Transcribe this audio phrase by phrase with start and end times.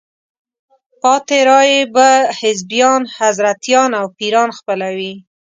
[1.01, 2.09] پاتې رایې به
[2.39, 5.13] حزبیان، حضرتیان او پیران خپلوي.